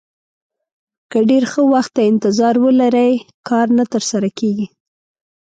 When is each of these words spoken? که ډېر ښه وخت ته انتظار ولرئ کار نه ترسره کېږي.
که 1.11 1.17
ډېر 1.29 1.43
ښه 1.51 1.61
وخت 1.73 1.91
ته 1.95 2.01
انتظار 2.11 2.55
ولرئ 2.65 3.13
کار 3.49 3.67
نه 3.77 3.85
ترسره 3.93 4.29
کېږي. 4.39 4.67